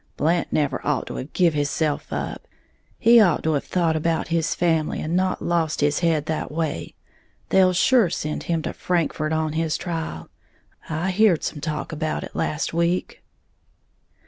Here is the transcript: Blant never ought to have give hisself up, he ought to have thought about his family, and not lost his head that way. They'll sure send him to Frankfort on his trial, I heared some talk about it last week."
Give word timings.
Blant 0.17 0.51
never 0.51 0.81
ought 0.83 1.05
to 1.05 1.15
have 1.17 1.31
give 1.31 1.53
hisself 1.53 2.11
up, 2.11 2.47
he 2.97 3.19
ought 3.19 3.43
to 3.43 3.53
have 3.53 3.65
thought 3.65 3.95
about 3.95 4.29
his 4.29 4.55
family, 4.55 4.99
and 4.99 5.15
not 5.15 5.43
lost 5.43 5.79
his 5.79 5.99
head 5.99 6.25
that 6.25 6.51
way. 6.51 6.95
They'll 7.49 7.71
sure 7.73 8.09
send 8.09 8.41
him 8.49 8.63
to 8.63 8.73
Frankfort 8.73 9.31
on 9.31 9.53
his 9.53 9.77
trial, 9.77 10.31
I 10.89 11.11
heared 11.11 11.43
some 11.43 11.61
talk 11.61 11.91
about 11.91 12.23
it 12.23 12.35
last 12.35 12.73
week." 12.73 13.21